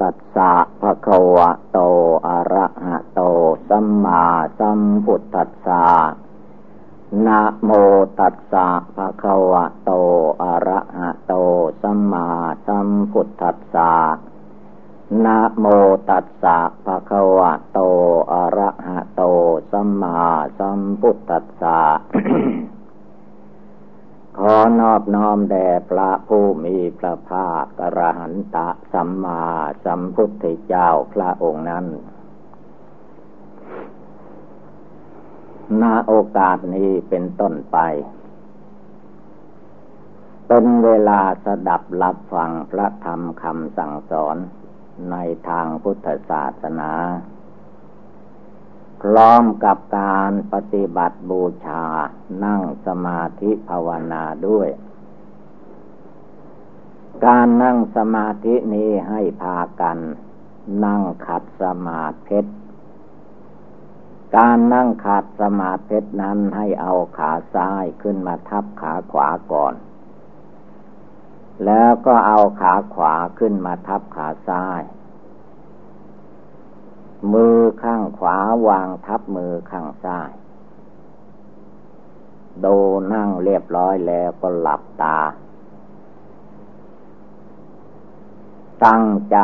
[0.00, 1.78] ตัสสะภะคะวะโต
[2.26, 3.20] อะระหะโต
[3.68, 4.22] สัมมา
[4.58, 5.84] สัมพุทธัสสะ
[7.26, 7.70] นะโม
[8.18, 9.90] ตัสสะภะคะวะโต
[10.42, 11.34] อะระหะโต
[11.82, 12.26] สัมมา
[12.66, 13.92] สัมพุทธัสสะ
[15.24, 15.66] นะโม
[16.08, 17.78] ตัสสะภะคะวะโต
[18.32, 19.22] อะระหะโต
[19.70, 20.18] สัมมา
[20.58, 21.78] สัมพุทธัสสะ
[24.38, 29.44] ขอนอบน้อมแด่พระผู้มีพระภาคกระหันตะสัมมา
[29.84, 31.86] สัมพุทธเจ้าพระองค์นั้น
[35.82, 37.78] ณโอกาสนี้เป็นต้นไป
[40.46, 44.36] เป็นเวลาสดับรับฟังพระธรรมคำสั่งสอน
[45.10, 45.16] ใน
[45.48, 46.90] ทางพุทธศาสนา
[49.08, 51.84] พร้อมกับการปฏิบัติบูชา
[52.44, 54.68] นั่งสมาธิภาวนาด้วย
[57.26, 59.98] การนั่งสมาธินี้ให้พากัน
[60.84, 62.40] นั่งขัดสมาธิ
[64.36, 69.74] การนั่งขัดสมาธินั้นให้เอาขาซ้ายขึ้นมาทับขาขวาก่อน
[71.64, 74.82] แล้วก็เอาขาขวาขึ้นมาทับขาซ้าย
[77.32, 78.36] มือข้างขวา
[78.66, 80.32] วางทับมือข้างซ้าย
[82.64, 82.76] ดู
[83.12, 85.18] นั่งเรียบร้อยแล้วก็หลับตา
[88.84, 89.38] ตั้งใจ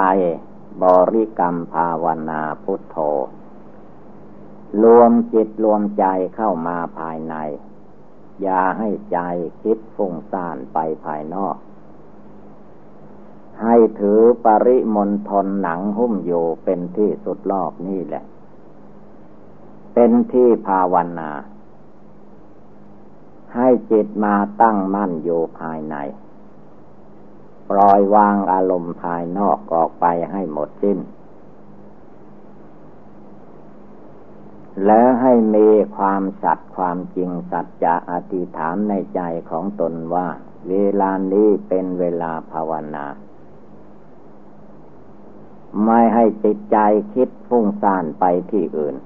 [0.83, 2.97] บริกรรมภาวนาพุทโธ
[4.83, 6.05] รวมจิตรวมใจ
[6.37, 7.35] เข้ามาภายใน
[8.43, 9.19] อย่าให้ใจ
[9.63, 11.57] คิดฟุ้งซ่านไปภายนอก
[13.63, 18.25] ให้ถือปริมณฑลหนังหุ้มอยู่เป็นที่สุดรอบนี่แหละ
[19.95, 21.31] เป็นที่ภาวนา
[23.55, 25.97] ให้จิตมาตั้งมั่นอยู่ภายใน
[27.71, 30.99] ปล่อยวางอารมณ์ภายนอกออกไปให้หมดสิ้น
[34.87, 39.21] แล้วให้มีความสัตย์ความจริงสัจจะอธิษฐานในใจ
[39.51, 40.27] ของตนว่า
[40.69, 43.07] เวลานี้เป็นเวลาภาวนา
[45.85, 46.77] ไม่ให้จิตใจ
[47.15, 48.97] คิดฟุ้งซ่านไปที่อื่น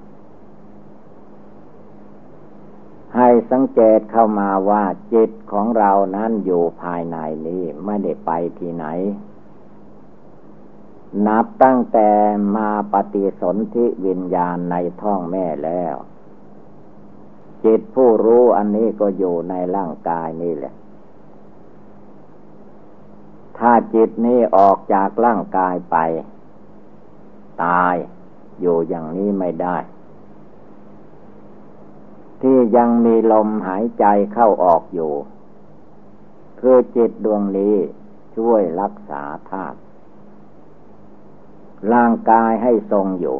[3.16, 7.16] ให้สังเกตเข้ามาว่าจิตของเรานั้นอยู่ภายใน
[7.46, 8.86] นี้ไม่ได้ไปที่ไหน
[11.26, 12.10] นับตั้งแต่
[12.56, 15.94] มาปฏิสนธิวิญญาณในท้องแม่แล้ว
[17.64, 20.74] จิตผู้รู้อันนี้ก็อยู่ในร่างกายนี่แหละ
[23.58, 25.96] ถ้าจิตนี้ออกจากร่างกายไป
[27.64, 27.94] ตาย
[28.60, 29.76] อยู่อย่างนี้ไม่ได้
[32.40, 35.12] ที่ยังมีลมหายใจเข้าออกอยู่
[36.60, 37.76] คือจิตดวงนี้
[38.36, 39.78] ช่วยรักษาธาตุ
[41.92, 43.36] ร่างกายให้ทรงอยู่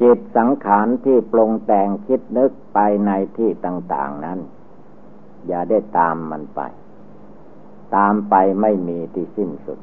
[0.00, 4.38] จิตสังขารที่ปรงแต่งคิดนึกไปในที่ต่าง ๆนั้น
[5.46, 6.60] อย่าได้ตามมันไป
[7.96, 9.78] ตามไปไม่มีที่สิ้นสุด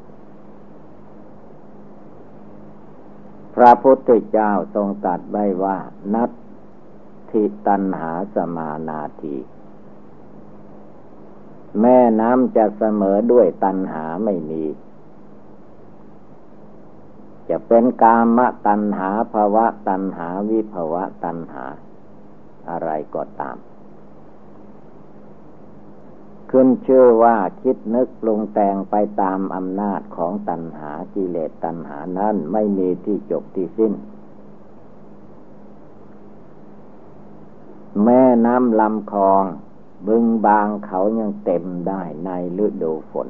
[3.56, 5.78] พระพุทธเจ้าทรงตรัสไว้ว่า
[6.14, 6.32] นัต
[7.32, 9.38] ทิตันหาสมานาที
[11.82, 14.64] แม่น้ำจะเสมอด้วยตัณหาไม่มี
[17.50, 21.66] จะเป็นกามตัณหาภาวะตัณหาวิภาวะตัณหา
[22.70, 23.58] อะไรก็ตาม
[26.52, 33.94] ขึ้นชื่อว่าคิดนึกปรุงแต่งไปตามอำนาจของตัณหากิเลสตัณหานั้นไม่มีที่จบที่สิ้น
[38.04, 39.44] แม่น้ำลำคลอง
[40.08, 42.30] บึงบางเขายังเต็มได้ใน
[42.66, 43.30] ฤดูฝน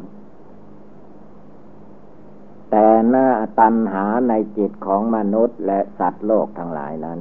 [2.71, 7.19] แต่หน้าตันหาในจิตของมนุษย์และสัตว์โลกทั้งหลายนั้น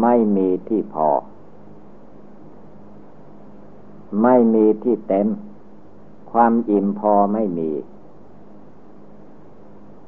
[0.00, 1.08] ไม่มีที่พอ
[4.22, 5.28] ไม่มีที่เต็ม
[6.30, 7.70] ความอิ่มพอไม่มี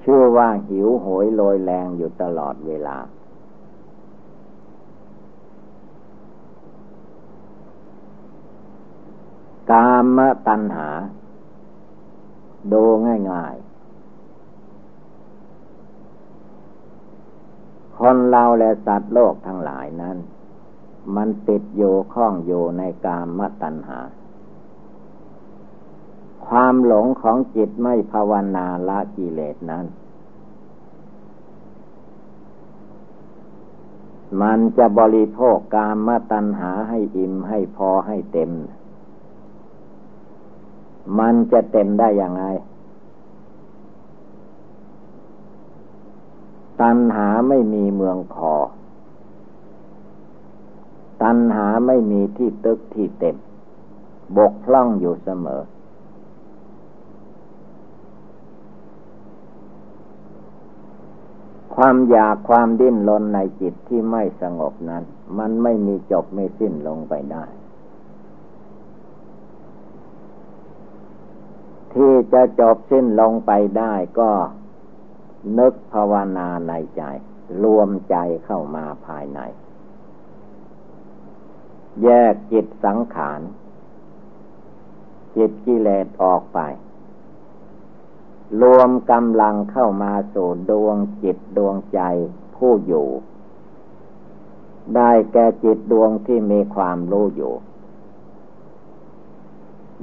[0.01, 2.97] เชื่อว่าหิวโหยโลยแรงอยู่ตลอดเวลา
[9.71, 10.19] กาม
[10.49, 10.89] ตัณหา
[12.73, 12.83] ดู
[13.31, 13.67] ง่าย ๆ
[17.99, 20.17] คนเราและสัตว์โลกทั้งหลายนั้น
[21.15, 21.83] มันติดโย
[22.13, 24.01] ข้องโยในกามตัณหา
[26.47, 29.87] ความหลงของจิตไม่ภาวนาละกิเลสนั้น
[34.43, 38.51] มันจะบริโภคกามตัณหาให้อิ่มให้พอให้เต็ม
[41.19, 42.45] มันจะเต็มได้อย่างไร
[46.81, 48.53] ตัณหาไม่มีเมืองพอ
[51.27, 53.37] ตัณหาไม่มีที่ตึกที่เต็ม
[54.37, 55.63] บกพร่องอยู่เสมอ
[61.75, 65.05] ความอยากความดิ้นรนในจิตที่ไม่สงบนั้น
[65.39, 67.45] มันไม่มีจบไม่สิ้นลงไปได้
[71.93, 74.31] ที่จะจบสิ้นลงไปได้ก็
[75.59, 77.03] นึกภาวนาในใจ
[77.63, 79.41] รวมใจเข้ามาภายใน
[82.05, 83.41] แยกจิตสังขาร
[85.37, 86.59] จิตกิเลสออกไป
[88.63, 92.01] รวมกำลังเข้ามาสู่ดวงจิตดวงใจ
[92.57, 93.09] ผู้อยู่
[94.95, 97.55] ได้แก่จิตดวงที่มีความรู้อยู่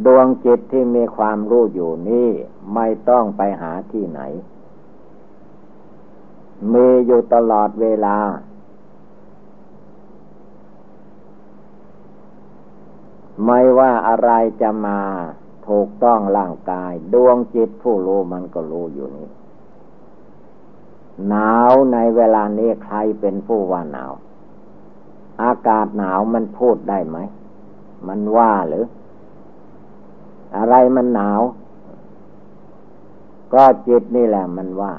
[0.06, 2.30] ดวงจิตที่มีความรู้อยู่นี่
[2.74, 4.22] ไม่ต้องไปหาที่ไหน
[6.74, 8.18] มีอยู่ตลอดเวลา
[13.46, 14.32] ไม่ว่าอะไร
[14.62, 15.00] จะมา
[15.68, 19.30] ถูกต้องร่างกาย ดวงจิตผู้รู้มันก็รู้อยู่นี่
[21.30, 24.14] หนาวในเวลานี้ใครเป็นผู้ว่าหนาว
[25.44, 27.18] อากาศหนาวมันพูดได้ไหม
[28.08, 28.86] มันว่าหรือ
[30.58, 31.42] อะไรมันหนาว
[33.54, 34.94] ก็จิตนี่แหละมันว่า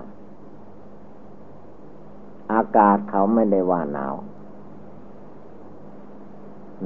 [2.53, 4.15] อากาศเขาไม่ได้ว่าหนาว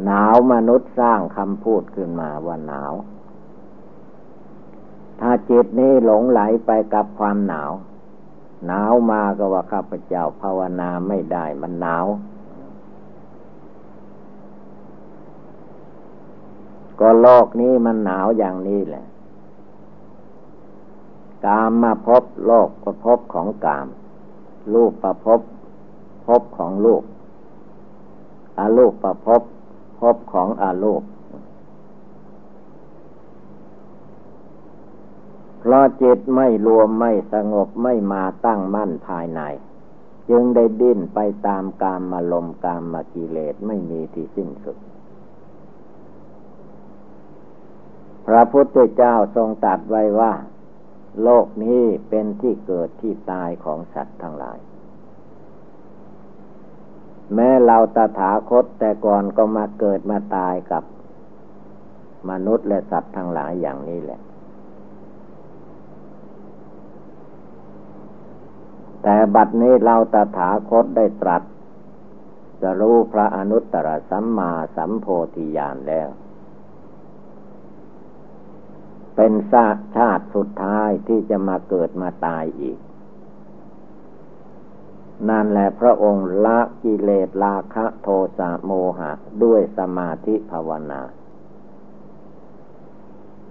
[0.05, 2.93] หนาวมนุษย์สร้างคำพูดขึ้นมาว่าหนาว
[5.21, 7.73] ถ้าจิตนี้หลงไหลไปกับความหนาว
[8.67, 12.07] หนาวมาก็ว่าข้าพเจ้าภาวนาไม่ได้มันหนาว
[17.01, 19.07] ก็โลกนี้มันหนาวอย่างนี้แหละ
[21.45, 23.87] กามมาพบโลกประพบของกาม
[24.73, 25.41] รูปประพบ
[26.27, 27.03] พบของลูก
[28.59, 29.43] อาลูกประพบ
[30.01, 31.03] พบของอาลูก
[35.59, 39.41] เพราะจิตไม่รวมไม่สงบไม่มาตั้งมั่นภายใน
[40.29, 44.77] จึงได้ดิ้นไปตามกามมาลมกามมากิเลสไม่มีที่สิ้นสุด
[48.27, 50.33] พระพุทธเจ้าทรงตรัสไว้ว่า
[51.23, 54.59] โลกนี้เป็นที่เกิดที่ตายของสัตว์ทั้งหลาย
[57.35, 60.85] แม้เราตถาคตแต่ก่อนก็มาเกิดมาตายกับ
[62.31, 64.21] มนุษย์และสัตว์ทั้งหลายอย่างนี้แหละ
[69.03, 71.43] แต่บัดนี้เราตถาคตได้ตรัส
[72.63, 76.09] จะรู้พระอนุตตรสัมมาสัมโพธิญาณแล้ว
[79.17, 82.79] เป็นชาติชาติสุดท้ายที่จะมาเกิดมาตายอีก
[85.29, 89.11] นั่นแหละพระองค์ละกิเลสราคะโทสะโมหะ
[89.43, 91.03] ด้วยสมาธิภาวนา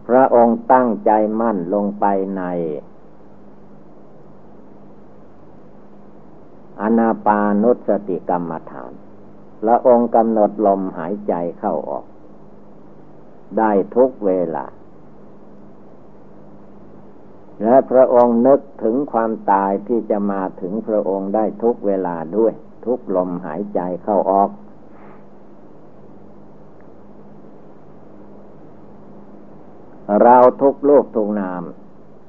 [0.08, 2.06] พระองค์ตั้งใจมั่นลงไป
[2.38, 2.44] ใน
[6.82, 8.92] อนาปานุสติกรรมฐาน
[9.68, 12.06] ละองค์กำหนดลมหายใจเข้าออก
[13.58, 14.66] ได้ทุกเวลา
[17.64, 22.54] และพระองค์นึกถึงความตายที่จะมาถึงพระองค์ได้ทุกเวลาด้วย
[22.86, 24.50] ทุกลมหายใจเข้าออก
[30.22, 31.64] เราทุกโลกทุกนาม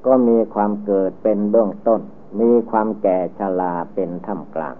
[0.06, 2.00] ก็มีความเกิดเป็นเบื้องต้น
[2.40, 4.76] มีความแก่ชราเป็นท่ามกลาง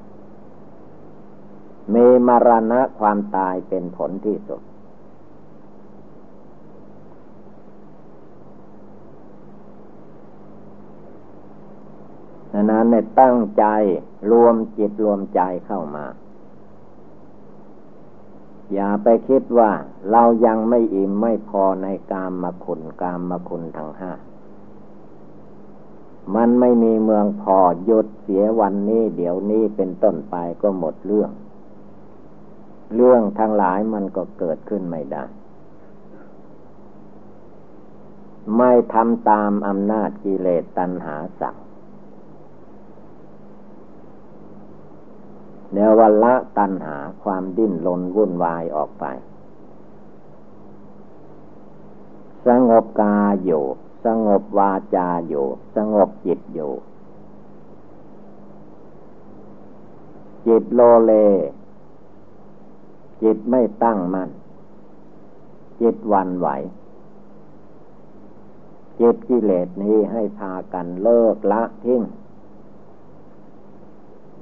[1.95, 4.63] มีมรณะความตายเป็นผลที่สุด
[12.53, 13.65] ดังนั้นในตั้งใจ
[14.31, 16.07] รวมจิตรวมใจเข้ามา
[18.73, 19.71] อย่าไปคิดว่า
[20.11, 24.13] เรายังไม่อิ่มไม่พอในกามมาคุณกามมาคุณทั้งห้า
[26.35, 31.31] มันไม่มีเมืองพอหยุดเสียวันนี้ เดี๋ยวนี้เป็นต้นไปก็หมดเรื่อง
[32.95, 35.25] เรื่องทั้งหลายมันก็เกิดขึ้นไม่ได้
[38.57, 41.57] ไม่ทำตามอำนาจกิเลสตัณหาสั่ง
[45.73, 49.05] เดี๋ยววันละตัณหาความดิ้นรนวุ่นวายออกไป
[52.47, 53.65] สงบกายอยู่
[54.05, 55.47] สงบวาจาอยู่
[55.77, 56.73] สงบจิตอยู่
[60.47, 61.13] จิตโลเล
[63.23, 64.31] จิตไม่ตั้งมัน่น
[65.81, 66.49] จิตวันไหว
[69.01, 72.03] จิตกิเลสนี้ให้พากันเลิกละทิ้ง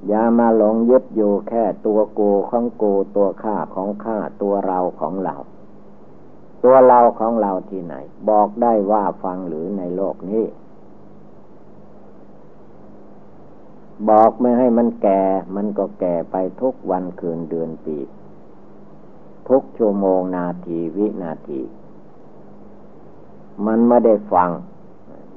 [0.08, 5.34] อย่ามาหลงยึดอยู่แค่ตัวกูของกูตัวข้าของข้าตัวเราของเรา
[6.64, 7.94] ตัวเราของเราที่ไหน
[8.28, 10.44] บอกได้ว่าฟังหรือในโลกนี้
[14.08, 15.22] บอกไม่ให้มันแก่
[15.56, 17.98] มันก็แก่ไปทุกวันคืนเดือนปี
[19.48, 21.60] ทุกชั่วโมงนาทีวินาที
[23.66, 24.50] มันไม่ได้ฟัง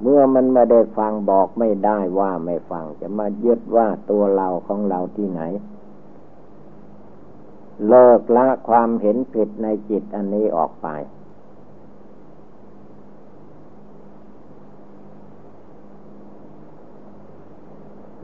[0.01, 5.41] เมื่อมันไม่ได้ฟังบอกไม่ได้ว่าไม่ฟังจะมายึดว่าตัวเราของเราที่ไหน
[7.87, 10.87] เลิกละความเห็นผิดในจิตอันนี้ออกไป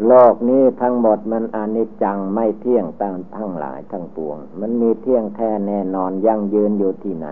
[0.08, 7.28] โลกนี้ทั้งหมดมันอนิจจังไม่เที่ยงตั้งทั้งหลายทั้งปวง มันมีเที่ยงแท้แน่นอนยั่งยืนอยู่ที่ไหน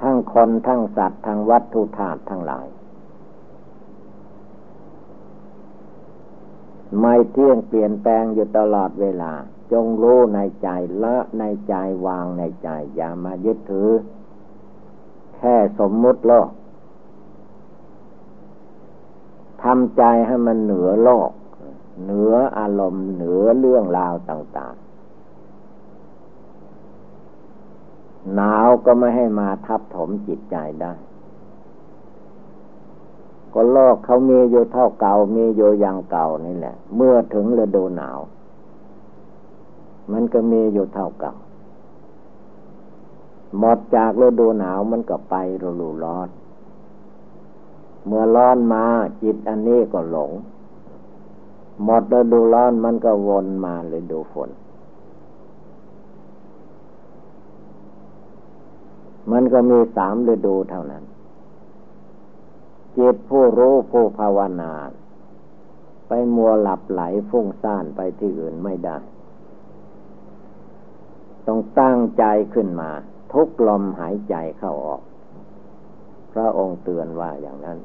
[0.00, 2.66] ทั้งคนทั้งสัตว์ทั้งวัตถุธาตุทั้งหลาย
[7.00, 9.32] ไม่เที่ยงเปลี่ยนแปลงอยู่ตลอดเวลา
[9.72, 10.68] จงรู้ในใจ
[11.02, 11.74] ละในใจ
[12.06, 13.90] วางในใจ อย่ามายึดถือ
[15.36, 16.48] แค่สมมุติโลก
[19.62, 21.30] ทำใจให้มันเหนือโลก
[22.04, 24.74] เหนืออารมณ์เหนือเรื่องราวต่าง
[28.34, 30.92] หนาวก็ไม่ให้มาทับถมจิตใจได้
[33.52, 38.18] ก็โลกเขามีอยู่เท่าเก่า มีอยู่อย่างเก่านี่แหละ เมื่อถึงฤดูหนาว
[40.12, 41.34] มันก็มีอยู่เท่าเก่า
[43.58, 46.28] หมดจากฤดูหนาวมันก็ไปฤดูร้อน
[48.06, 48.84] เมื่อร้อนมา
[49.22, 50.32] จิตอันนี้ก็หลง
[51.84, 54.50] หมดฤดูร้อนมันก็วนมาฤดูฝน
[59.32, 61.04] มันก็มีสามฤดูเท่านั้น
[62.96, 64.72] จิตผู้รู้ผู้ภาวนา
[66.08, 68.96] ไปมัวหลับไหลฟุ้งซ่านไปที่อื่นไม่ได้
[71.46, 72.90] ต้องตั้งใจขึ้นมา
[73.32, 75.02] ทุกลมหายใจเข้าออก
[76.32, 77.78] พระองค์เตือนว่าอย่างนั้น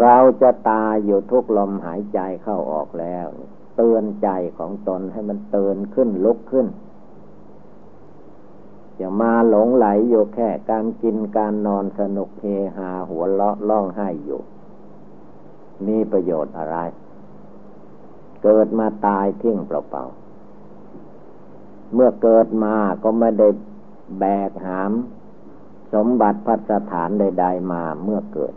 [0.00, 3.26] เราจะตายอยู่ทุกลมหายใจเข้าออกแล้ว
[3.76, 6.66] เตือนใจของตนให้มันเตือนขึ้นลุกขึ้น
[9.00, 12.44] จะมาหลงไหลอยู่แค่การกินการนอนสนุกเฮ
[12.76, 14.40] ฮาหัวเลาะล่องไห้อยู่
[15.86, 16.76] มีประโยชน์อะไร
[18.42, 23.48] เกิดมาตายทิ้งเปล่าๆเมื่อเกิดมาก็ไม่ได้
[24.18, 24.92] แบกหาม
[25.94, 28.54] สมบัติพัสถานใดๆมาเมื่อเกิด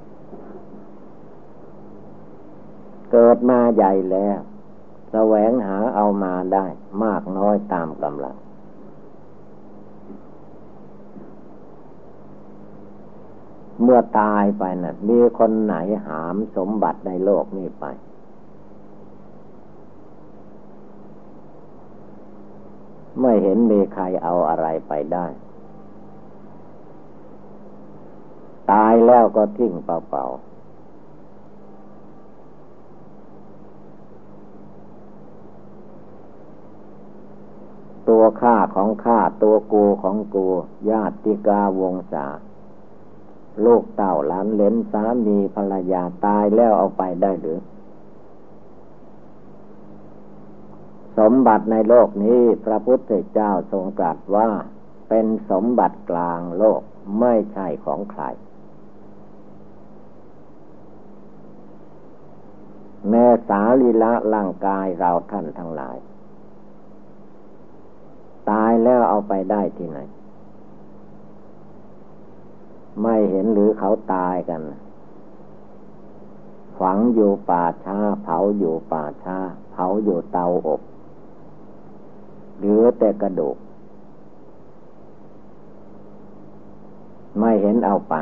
[3.12, 4.40] เกิดมาใหญ่แล้ว
[5.12, 6.66] แสวงหาเอามาได้
[7.04, 8.38] มากน้อยตามกำลัง
[13.84, 17.86] เมื่อตายไปนะ่ะ มีคนไหนหามสมบัติในโลกนี้ไป
[23.20, 25.26] ไม่เห็นมีใครเอาอะไรไปได้
[28.72, 30.52] ตายแล้วก็ทิ้งเปล่าๆ
[38.10, 40.46] ตัวข้าของข้าตัวกูของกู
[40.90, 42.28] ญาติกาวงศา
[43.66, 47.60] ลูกเต่าหลานเลนสามีภรรยาตายแล้วเอาไปได้หรือ
[51.18, 54.50] สมบัติในโลกนี้พระพุทธเจ้าทรงตรัสว่า
[55.10, 56.82] เป็นสมบัติกลางโลก
[57.20, 58.24] ไม่ใช่ของใคร
[63.10, 65.98] แม่สาลีละร่างกายเราท่านทั้งหลาย
[68.50, 70.00] ตายแล้วเอาไปได้ที่ไหน
[73.02, 74.62] ไม่เห็นหรือเขาตายกัน
[76.80, 79.38] ฝังอยู่ป่าช้า เผาอยู่ป่าช้า
[79.72, 80.82] เผาอยู่เตาอบ
[82.58, 83.58] เหลือแต่กระดูก
[87.40, 88.16] ไม่เห็นเอาไป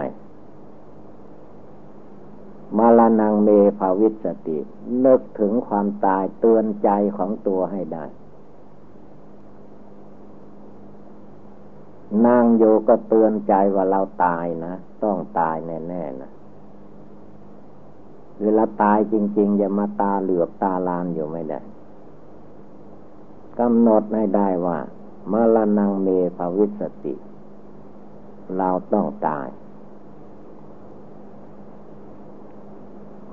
[2.77, 4.57] มาลานังเมภาวิสติ
[5.05, 8.05] นึกถึงความตายเตือนใจของตัวให้ได้
[12.27, 14.73] นั่งอยู่ก็เตือนใจว่าเราตายนะ
[15.03, 16.31] ต้องตายแน่ๆนะ
[18.41, 21.59] เวลาตายจริง ๆ อย่ามาตาเหลือกตาลานอยู่ไม่ได้
[23.59, 24.77] กำหนดให้ได้ว่า
[25.31, 26.07] มาลานังเม
[26.37, 27.13] ภาวิสติ
[28.57, 29.47] เราต้องตาย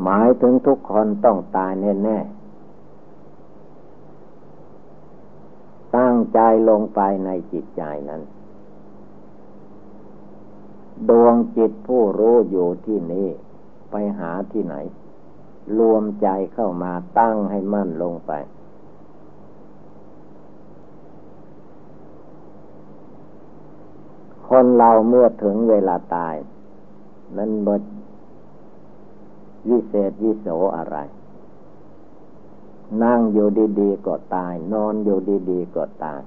[0.02, 1.72] หมายถึงทุกคนต้องตาย
[2.04, 2.36] แน่ๆ
[5.96, 8.22] ตั้งใจลงไปในจิตใจนั้น
[11.10, 13.28] ดวงจิตผู้รู้อยู่ที่นี้
[13.90, 14.74] ไปหาที่ไหน
[15.78, 18.32] รวมใจเข้ามาตั้งให้มั่นลงไป
[24.48, 26.34] คนเราเมื่อถึงเวลาตาย
[27.36, 27.82] นั้นบด
[29.68, 30.96] วิเศษวิโสอะไร
[33.02, 33.48] นั่งอยู่
[33.80, 35.18] ดีๆก็ตาย นอนอยู่
[35.50, 36.20] ดีๆก็ตาย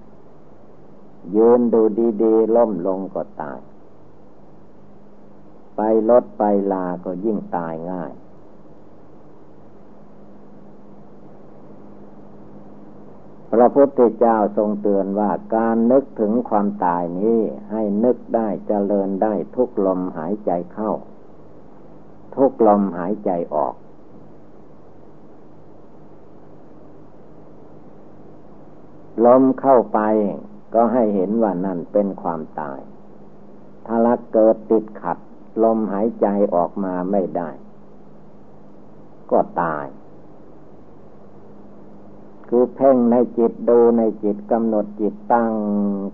[1.35, 1.81] ยืนดู
[2.23, 3.59] ดีๆล้มลงก็ตาย
[5.81, 8.11] ไปรถไปลาก็ยิ่งตายง่าย
[13.51, 20.91] พระพุทธเจ้าทรงเตือนว่าการนึกถึงความตายนี้ให้นึกได้เจริญได้ทุกลมหายใจเข้า
[22.35, 23.75] ทุกลมหายใจออก
[29.25, 29.99] ลมเข้าไป
[30.73, 32.79] ก็ให้เห็นว่านั่นเป็นความตาย
[33.85, 35.17] ถ้าลักเกิดติดขัด
[35.63, 37.49] ลมหายใจออกมาไม่ได้
[39.31, 39.85] ก็ตาย
[42.47, 45.51] คือเพ่งในจิตดูในจิตกำหนดจิตตั้ง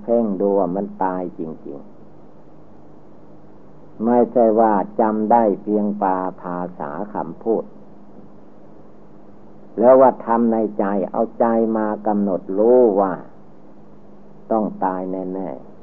[0.04, 1.96] เพ่งดูว่ามันตายจริง ๆ
[4.04, 7.64] ไม่ใช่ว่าจำได้เพียงปาภาษาคำพูด
[9.80, 11.46] แล้วว่าทำในใจเอาใจ
[11.78, 13.14] มากำหนดรู้ว่า
[14.52, 15.75] ต้องตายแน่ ๆ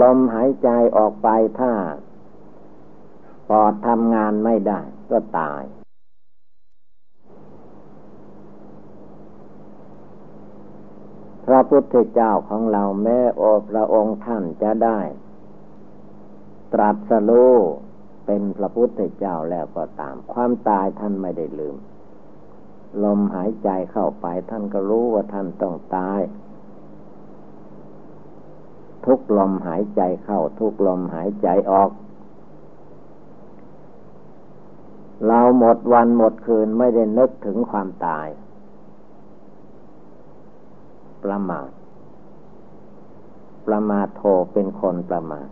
[0.00, 1.28] ลมหายใจออกไป
[1.60, 1.72] ถ้า
[3.48, 4.80] ปอดทำงานไม่ได้
[5.10, 5.62] ก็ตาย
[11.46, 15.00] พระพุทธเจ้าของเราแม้โอพระองค์ท่านจะได้
[16.72, 17.54] ตรัสรู้
[18.26, 21.76] เป็นพระพุทธเจ้าแล้วก็ตาม ความตายท่านไม่ได้ลืม
[23.04, 26.20] ลมหายใจเข้าไปท่านก็รู้ว่าท่านต้องตาย
[29.06, 31.90] ทุกลมหายใจเข้าทุกลมหายใจออก
[35.26, 38.28] เราหมดวันหมดคืนไม่ได้นึกถึงความตาย
[41.24, 41.70] ประมาท
[43.66, 44.22] ประมาทโท
[44.52, 45.48] เป็นคนประมาท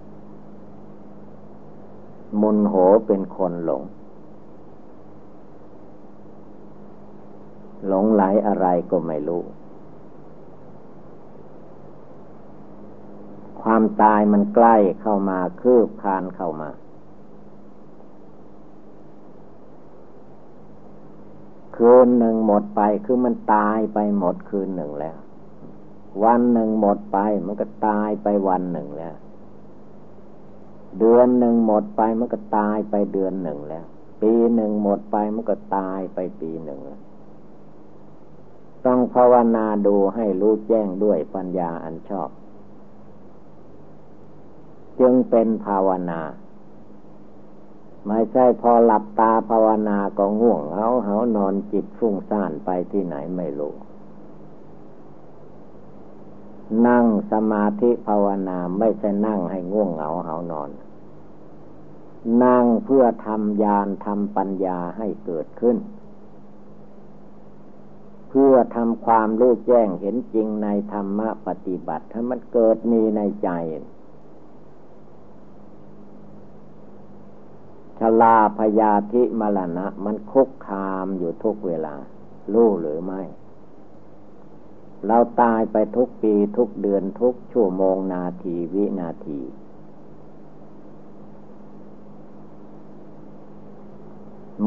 [2.40, 2.74] มุนโห
[3.06, 3.82] เป็นคนหลง
[7.88, 9.42] หลงไหลอะไรก็ไม่รู้
[13.68, 16.70] ความตายมันใกล้เข้ามาคืบคานเข้ามา
[21.76, 25.16] คืนหนึ่งหมดไปคือมันตายไปหมดคืนหนึ่งแล้ว
[26.24, 29.14] วันหนึ่งหมดไปมันก็ตายไปวันหนึ่งแล้ว
[30.98, 33.84] เดือนหนึ่งหมดไปมันก็ตายไปเดือนหนึ่งแล้ว
[34.22, 37.02] ปีหนึ่งหมดไปมันก็ตายไปปีหนึ่งแล้ว
[38.86, 42.30] ต้องภาวนาดูให้รู้แจ้งด้วยปัญญาอันชอบ
[45.00, 46.20] จึงเป็นภาวนา
[48.06, 53.74] ไม่ใช่พอหลับตาภาวนาก็ง่วงเหาเหานอนจิตฟุ้งซ่านไปที่ไหนไม่รู้
[56.86, 60.70] นั่งสมาธิภาวนาไม่ใช่นั่งให้ง่วงเหงาเหานอน
[62.44, 65.76] นั่งเพื่อทำญาณทำปัญญาให้เกิดขึ้น
[68.28, 73.50] เพื่อทำความรู้แจ้งเห็นจริงในธรรมะปฏิบัติให้มันเกิดมีในใจ
[78.00, 81.94] ชลาพยาธิมรณะ มันคุกคามอยู่ทุกเวลา
[82.52, 83.22] รู้หรือไม่
[85.06, 89.40] เราตายไปทุกปีทุกเดือนทุกชั่วโมงนาทีวินาที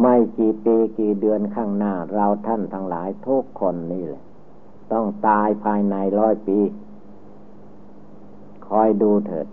[0.02, 4.24] ไม่กี่ปีกี่เดือนข้างหน้า เราท่านทั้งหลายทุกคนนี่แหละ
[4.92, 6.60] ต้องตายภายในร้อยปี
[8.68, 9.48] คอยดูเถิด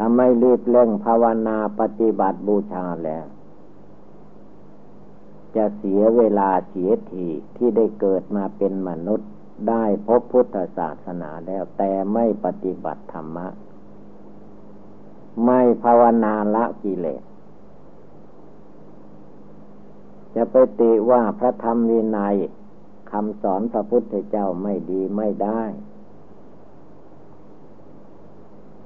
[0.00, 3.26] ถ้าไม่รีบเร่งภาวนาปฏิบัติบูชาแล้ว
[5.56, 9.28] จะเสียเวลาเสียทีที่ได้เกิดมาเป็นมนุษย์
[9.68, 13.46] ได้พบพุทธศาสนาแล้วแต่ไม่ปฏิบัติธรรมะ
[15.44, 17.22] ไม่ภาวนาละกิเลส
[20.34, 22.36] จะไปติว่าพระธรรมวินัย
[23.10, 25.62] คำสอนพระพุทธเจ้าไม่ดีไม่ได้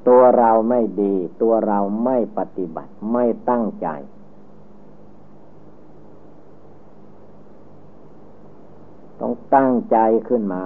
[0.09, 3.89] ตัวเราไม่ดี ตัวเราไม่ปฏิบัติไม่ตั้งใจ
[9.21, 10.65] ต้องตั้งใจขึ้นมา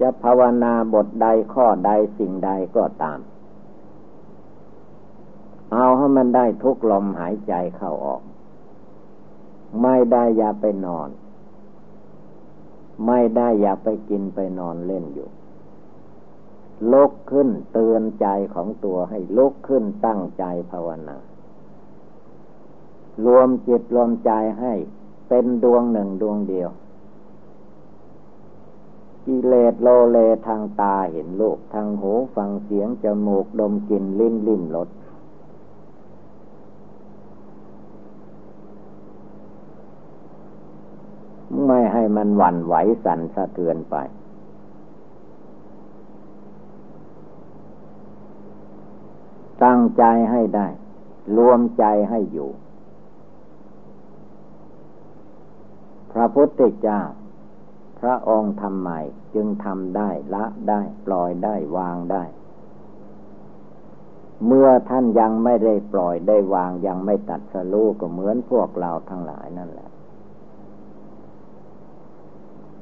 [0.00, 3.20] จะภาวนาบทใดข้อใดสิ่งใดก็ตาม
[5.72, 8.22] เอาให้มันได้ทุกลมหายใจเข้าออก
[9.82, 11.08] ไม่ได้อย่าไปนอน
[13.06, 15.28] ไม่ได้อย่าไปกินไปนอนเล่นอยู่
[16.90, 21.16] ลุกขึ้นเตือนใจของตัวให้ลุกขึ้นตั้งใจภาวนา
[23.24, 24.72] รวมจิตรวมใจให้
[25.28, 26.70] เป็นดวงหนึ่งดวงเดียว
[29.26, 34.88] กิเลสโลเลทางตาเห็นโลกทางหูฟังเสียงจมูกดมกลิ่นลิ้นลิ้มรส
[41.66, 43.96] ไม่ให้มันหวั่นไหวสั่นสะเทือนไป
[49.64, 50.68] ตั้งใจให้ได้
[51.36, 52.50] รวมใจให้อยู่
[56.12, 57.00] พระพุทธเจ้า
[58.00, 59.00] พระองค์ทำใหม่
[59.34, 62.24] จึงทำได้ละได้ ปล่อยได้วางได้
[64.46, 69.90] เมื่อท่านยังไม่ได้ปล่อยได้วางยังไม่ตัดสลูก็เหมือนพวกเราทั้งหลายนั่นแหละ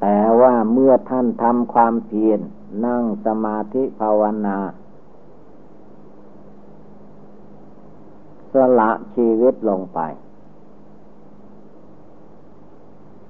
[0.00, 2.40] แต่ว่าเมื่อท่านทำความเพียร
[2.86, 4.58] นั่งสมาธิภาวนา
[8.52, 10.00] สละชีวิตลงไป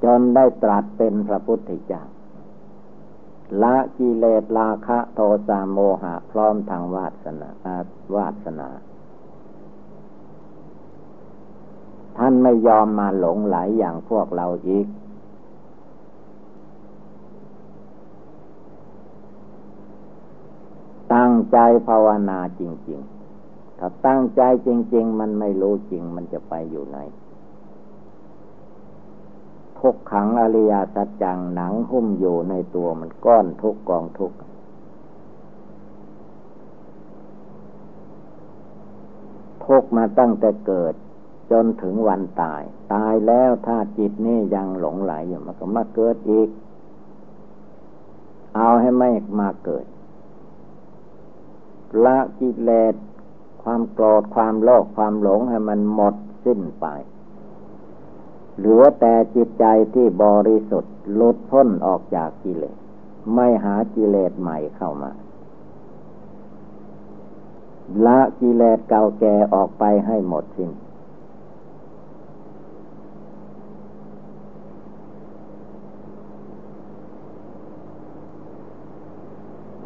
[0.04, 2.02] จนได้ตรัสเป็นพระพุทธเจ้า
[3.62, 7.50] ละกิเลสราคะโทสะโมหะ พร้อมทางวาสนา
[8.16, 8.68] วาสนา
[12.16, 14.86] ท่านไม่ยอมมาหลงไหลอย่างพวกเราอีก
[21.14, 23.19] ตั้งใจภาวนาจริง ๆ
[23.82, 26.98] ถ้าตั้งใจจริง ๆ มันไม่รู้จริง มันจะไปอยู่ไหน
[29.78, 34.32] ทุกขังอริยสัจจังหนังหุ้มอยู่ในตัวมันก้อนทุกกองทุก
[39.64, 40.94] ทุกมาตั้งแต่เกิด
[41.50, 42.62] จนถึงวันตาย
[42.92, 46.48] ตายแล้วถ้าจิตนี่ยังหลงไหลอยู่มันก็มาเกิดอีก
[48.56, 49.84] เอาให้ไม่มาเกิด
[52.04, 52.94] ละกิเลส
[53.72, 56.86] ความโกรธความโลภความหลงให้มันหมดสิ้นไป
[58.56, 62.76] เหลือแต่จิตใจที่บริสุทธิ์ลดพ้นออกจากกิเลส
[63.34, 65.12] ไม่หากิเลสใหม่เข้ามา
[68.06, 70.70] ละกิเลสเก่าแก่ออกไปให้หมดสิ้น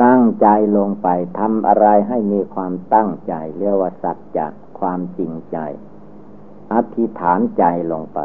[0.03, 1.09] ตั้ งใจลงไป
[1.39, 4.47] ทำอะไรให้มีความตั้งใจ เรียกว่าสัจจะ
[4.79, 5.59] ความจริงใจ
[6.73, 8.19] อธิษฐานใจลงไป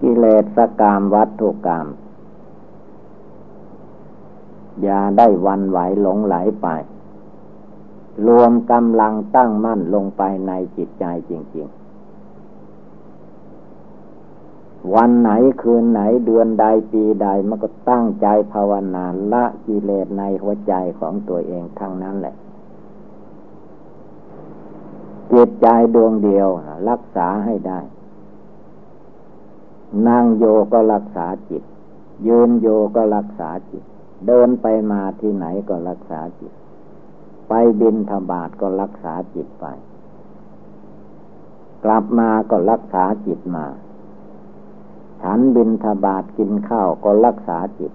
[0.00, 0.24] กิเล
[0.56, 1.86] สกามวัตถุกรรม
[4.82, 6.68] อย่าได้วันไหวหลงไหลไป
[8.26, 11.79] รวมกำลังตั้งมั่นลงไปในจิตใจจริง ๆ
[14.94, 15.30] วันไหน
[15.62, 22.34] คืนไหนเดือนใดปีใดมันก็ตั้งใจภาวนาละกิเลสในหัวใจของตัวเองทั้งนั้นแหละ
[25.32, 26.48] จิตใจดวงเดียว
[26.90, 27.80] รักษาให้ได้
[30.08, 31.62] นั่งโยก็รักษาจิต
[32.26, 33.84] ยืนโยก็รักษาจิต
[34.26, 36.52] เดินไปมาที่ไหนก็รักษาจิต
[37.48, 39.66] ไปบินธบาตก็รักษาจิตไป
[41.84, 43.66] กลับมาก็รักษาจิตมา
[45.22, 47.92] ฉันบินทบาทกินข้าวก็รักษาจิต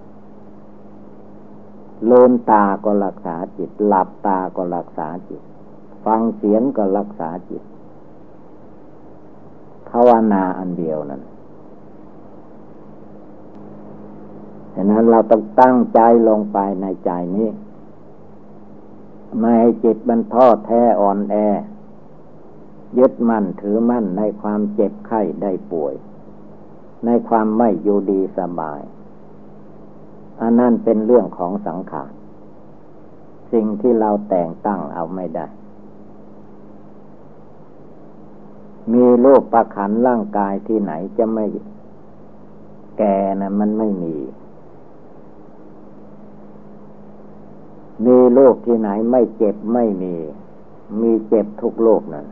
[2.10, 5.42] ลืมตาก็รักษาจิต หลับตาก็รักษาจิต
[6.04, 7.62] ฟังเสียงก็รักษาจิต
[9.88, 11.22] ภาวนาอันเดียวนั้น
[14.74, 17.48] ฉะนั้นเราต้องตั้งใจลงไปในใจนี้
[19.38, 21.36] ไม่ให้จิตมันท้อแท้อ่อนแอ
[22.98, 25.94] ยึดมั่นถือมั่นในความเจ็บไข้ได้ป่วย
[27.06, 28.80] ในความไม่อยู่ดีสบาย
[30.40, 32.12] อันนั้นเป็นเรื่องของสังขาร
[33.52, 35.46] สิ่งที่เราแต่งตั้งเอาไม่ได้
[38.92, 41.44] มีโรคประขันร่างกายที่ไหนจะไม่
[42.98, 44.16] แก่นะมันไม่มี
[48.06, 50.14] มีโรคที่ไหนไม่เจ็บไม่มี
[51.00, 52.26] มีเจ็บทุกโรคนั่น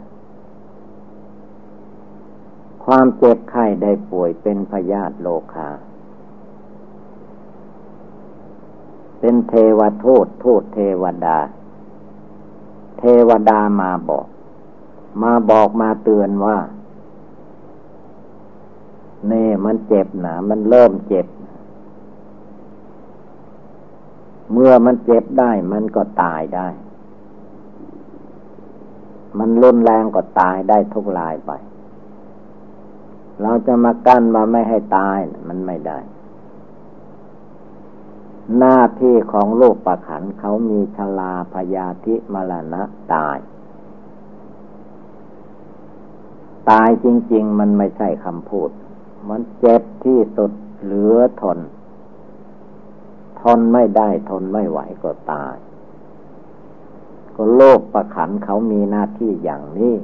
[2.84, 5.70] ความเจ็บไข้ได้ป่วยเป็นพยาธิโลคา
[9.18, 11.38] เป็นเทวทูตทูตเทวดา
[12.98, 14.26] เทวดามาบอก
[15.22, 16.58] มาบอกมาเตือนว่า
[19.28, 21.26] เน่มันเจ็บหนา มันเริ่มเจ็บ
[24.52, 26.68] เมื่อมันเจ็บได้ มันก็ตายได้
[29.38, 31.52] มันรุนแรงก็ตายได้ทุกลายไป
[33.42, 35.18] เราจะมากั้นมาไม่ให้ตาย
[35.48, 35.98] มันไม่ได้
[38.58, 43.38] หน้าที่ของลูกประขันเขามีชลาพยาธิมรณะตาย
[46.70, 48.70] ตายจริง ๆ มันไม่ใช่คำพูด
[49.28, 51.58] มันเจ็บที่สุดเหลือทน
[53.40, 55.54] ทนไม่ได้ทนไม่ไหวก็ตาย
[57.34, 59.94] ก็โลกประขันเขามีหน้าที่อย่างนี้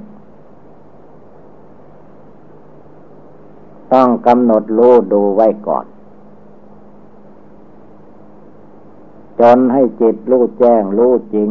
[3.92, 5.86] ต้องกำหนดรู้ดูไว้ก่อน
[9.40, 11.48] จนให้จิตรู้แจ้งรู้จริง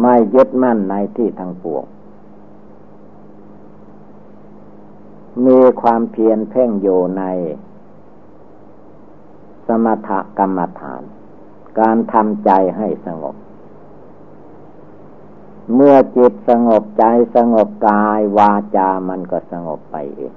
[0.00, 1.84] ไม่ยึดมั่นในที่ทางปวง
[5.46, 7.22] มีความเพียรเพ่งอยู่ใน
[9.66, 11.02] สมถกรรมฐาน
[11.80, 13.36] การทำใจให้สงบ
[15.74, 17.04] เมื่อจิตสงบใจ
[17.36, 20.34] สงบกายวาจามันก็สงบไปเอง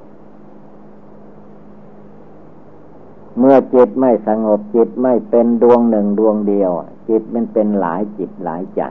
[3.40, 6.72] เมื่อจิตไม่สงบจิตไม่เป็นดวงหนึ่งดวงเดียว
[7.10, 8.82] จิตมันเป็นหลายจิตหลายใจ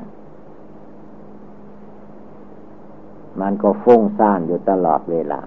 [3.40, 5.40] มันก็ฟุ้งซ่านอยู่ตลอดเวลา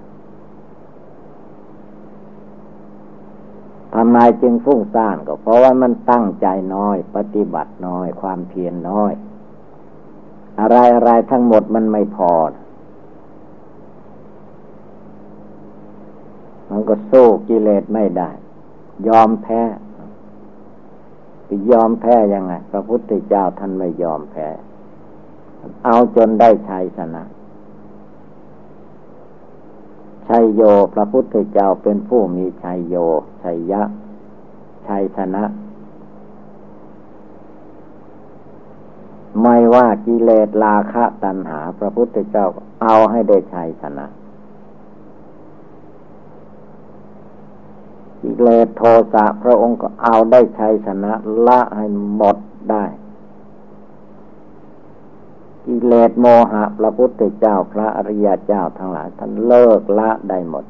[3.93, 9.13] ทำไมจึงฟุ้งซ่านก็เพราะว่ามันตั้งใจน้อย ปฏิบัติน้อย ความเพียรน้อย
[10.59, 12.31] อะไรอะไรทั้งหมดมันไม่พอ
[16.69, 18.29] มันก็สู้กิเลสไม่ได้
[19.07, 19.61] ยอมแพ้
[21.45, 24.47] ไปยอมแพ้ยังไง พระพุทธเจ้าท่านไม่ยอมแพ้
[25.85, 27.23] เอาจนได้ชัยชนะ
[30.27, 30.61] ชัยโย
[30.93, 32.95] พระพุทธเจ้าเป็นผู้มีชัยโย
[33.43, 33.81] ชัยยะ
[34.87, 35.43] ชัยชนะ
[39.39, 42.47] ไม่ว่ากิเลสราคะตัณหา พระพุทธเจ้า
[42.83, 44.05] เอาให้ได้ชัยชนะ
[48.21, 51.13] กิเลสโทสะพระองค์ก็เอาได้ชัยชนะ
[51.47, 52.37] ละให้หมด
[52.71, 52.85] ได้
[55.65, 60.65] กิเลสโมหะพระพุทธเจ้าพระอริยเจ้าทั้งหลายท่านเลิกละได้หมด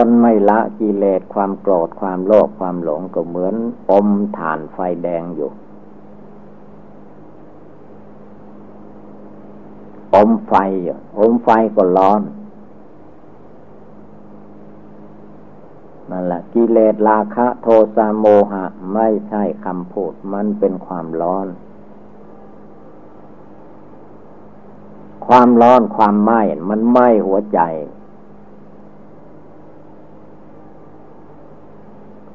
[0.00, 3.54] คนไม่ละกิเลสความโกรธความโลภความหลงก็เหมือน
[3.90, 5.50] อมฐานไฟแดงอยู่
[10.14, 12.22] อมไฟอยู่อมไฟก็ร้อน
[16.10, 21.46] นั่นแหละกิเลสราคะโทสะโมหะ ไม่ใช่คำพูดมันเป็นความร้อน
[25.26, 27.60] ความร้อนความไหม้มันไหม้หัวใจ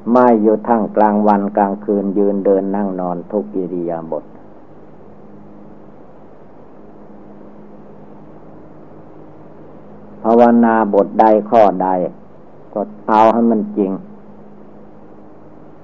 [0.09, 4.25] ไม่อยู่ทั้งกลางวันกลางคืนยืนเดินนั่งนอนทุกกิริยาบท
[10.23, 11.89] ภาวนาบทใดข้อใด
[12.73, 13.91] ก็เอาให้มันจริง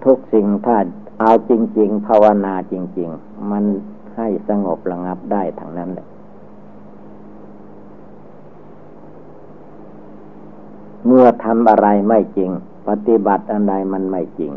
[0.03, 0.77] ทุกสิ่งถ้า
[1.19, 3.63] เอาจริง ๆ ภาวนาจริง ๆ มัน
[4.15, 6.07] ให้สงบระงับได้ทั้งนั้นเลย
[11.05, 12.51] เมื่อทำอะไรไม่จริง
[12.87, 14.53] ปฏิบัติอันใดมันไม่จริง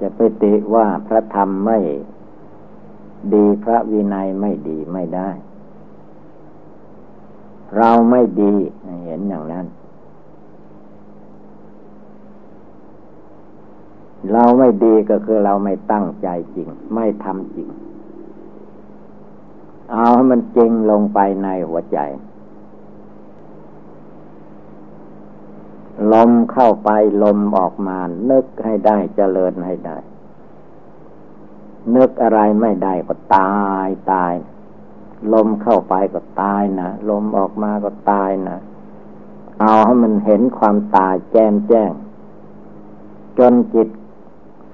[0.00, 1.78] จะไปติว่าพระธรรมไม่
[3.34, 5.30] ดีพระวินัยไม่ดีไม่ได้
[7.76, 8.54] เราไม่ดี
[9.04, 9.66] เห็นอย่างนั้น
[14.32, 17.68] เราไม่ดีก็คือเราไม่ตั้งใจจริง ไม่ทำจริง
[19.92, 21.98] เอาให้มันจริงลงไปในหัวใจ
[26.12, 26.90] ลมเข้าไป
[27.22, 27.98] ลมออกมา
[28.30, 29.98] นึกให้ได้เจริญให้ได้
[31.96, 34.34] นึกอะไรไม่ได้ก็ตายตาย
[35.32, 38.58] ลมเข้าไปก็ตายนะลมออกมาก็ตายนะ
[39.60, 41.92] เอาให้มันเห็นความตายแจ้งแจ้ง
[43.38, 43.88] จนจิต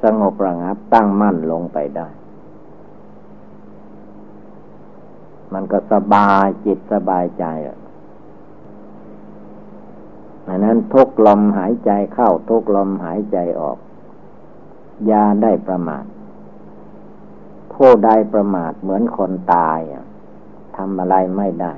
[0.03, 2.09] สงบระงับตั้งมั่นลงไปได้
[5.53, 7.77] มันก็สบายจิตสบายใจอะ
[10.49, 13.79] อันนั้นทุกลมหายใจเข้าทุกลมหายใจออก
[15.11, 16.05] ยาได้ประมาท
[17.73, 19.79] ผู้ใดประมาทเหมือนคนตาย
[20.77, 21.73] ทำอะไรไม่ได้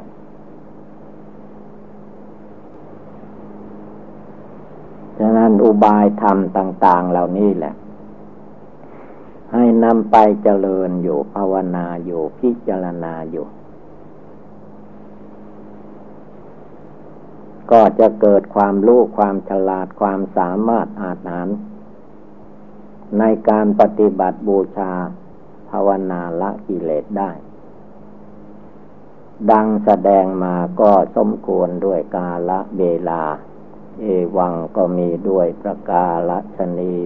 [5.18, 7.74] ฉะนั้นอุบายธรรมต่าง ๆ เหล่านี้แหละ
[9.52, 13.46] ให้นำไปเจริญอยู่ภาวนาอยู่พิจารณาอยู่
[17.72, 21.48] ก็จะเกิดความรู้ความฉลาดความสามารถอาจหาร
[23.18, 24.92] ในการปฏิบัติบูชา
[25.70, 27.30] ภาวนาละกิเลสได้
[29.50, 33.22] ดังแสดงมาก็สมควรด้วยกาละเวลา
[34.00, 34.04] เอ
[34.36, 36.96] วังก็มีด้วยประกาศชนี